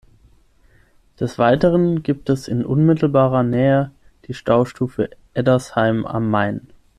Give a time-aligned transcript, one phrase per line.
[1.19, 3.91] Des Weiteren gibt es in unmittelbarer Nähe
[4.25, 6.65] die Staustufe Eddersheim am Main.